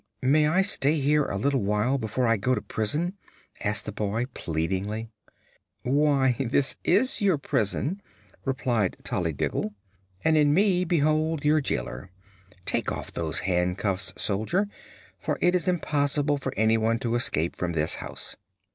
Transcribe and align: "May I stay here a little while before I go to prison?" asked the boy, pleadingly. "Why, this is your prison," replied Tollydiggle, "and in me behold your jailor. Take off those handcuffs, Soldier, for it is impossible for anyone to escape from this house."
"May 0.23 0.47
I 0.47 0.63
stay 0.63 0.95
here 0.95 1.25
a 1.25 1.37
little 1.37 1.61
while 1.61 1.99
before 1.99 2.25
I 2.25 2.35
go 2.35 2.55
to 2.55 2.61
prison?" 2.63 3.17
asked 3.63 3.85
the 3.85 3.91
boy, 3.91 4.25
pleadingly. 4.33 5.11
"Why, 5.83 6.35
this 6.39 6.75
is 6.83 7.21
your 7.21 7.37
prison," 7.37 8.01
replied 8.43 8.97
Tollydiggle, 9.03 9.75
"and 10.25 10.37
in 10.37 10.55
me 10.55 10.85
behold 10.85 11.45
your 11.45 11.61
jailor. 11.61 12.09
Take 12.65 12.91
off 12.91 13.11
those 13.11 13.41
handcuffs, 13.41 14.11
Soldier, 14.17 14.67
for 15.19 15.37
it 15.39 15.53
is 15.53 15.67
impossible 15.67 16.39
for 16.39 16.51
anyone 16.57 16.97
to 16.97 17.13
escape 17.13 17.55
from 17.55 17.73
this 17.73 17.93
house." 18.01 18.35